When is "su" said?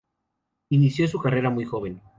1.07-1.19